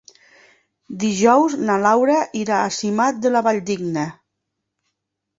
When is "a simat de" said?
2.61-3.33